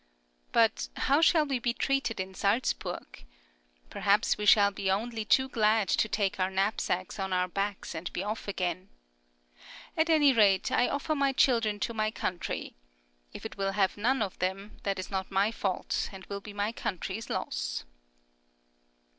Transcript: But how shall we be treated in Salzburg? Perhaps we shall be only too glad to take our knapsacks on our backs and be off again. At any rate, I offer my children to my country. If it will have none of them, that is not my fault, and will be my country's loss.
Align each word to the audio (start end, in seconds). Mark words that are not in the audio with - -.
But 0.51 0.87
how 0.97 1.21
shall 1.21 1.45
we 1.45 1.59
be 1.59 1.75
treated 1.75 2.19
in 2.19 2.33
Salzburg? 2.33 3.23
Perhaps 3.91 4.35
we 4.35 4.47
shall 4.47 4.71
be 4.71 4.89
only 4.89 5.23
too 5.25 5.47
glad 5.47 5.89
to 5.89 6.09
take 6.09 6.39
our 6.39 6.49
knapsacks 6.49 7.19
on 7.19 7.31
our 7.31 7.47
backs 7.47 7.93
and 7.93 8.11
be 8.11 8.23
off 8.23 8.47
again. 8.47 8.89
At 9.95 10.09
any 10.09 10.33
rate, 10.33 10.71
I 10.71 10.89
offer 10.89 11.13
my 11.13 11.33
children 11.33 11.79
to 11.81 11.93
my 11.93 12.09
country. 12.09 12.73
If 13.31 13.45
it 13.45 13.57
will 13.57 13.73
have 13.73 13.95
none 13.95 14.23
of 14.23 14.39
them, 14.39 14.79
that 14.81 14.97
is 14.97 15.11
not 15.11 15.29
my 15.29 15.51
fault, 15.51 16.09
and 16.11 16.25
will 16.25 16.41
be 16.41 16.51
my 16.51 16.71
country's 16.71 17.29
loss. 17.29 17.83